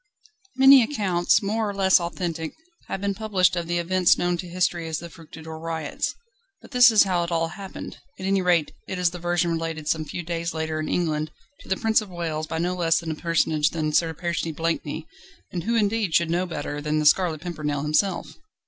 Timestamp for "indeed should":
15.75-16.31